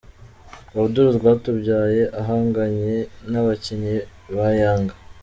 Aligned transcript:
Abdul 0.79 1.07
Rwatubyaye 1.17 2.01
ahanganye 2.21 2.95
n’abakinnyi 3.31 3.95
ba 4.35 4.47
Yanga. 4.59 4.95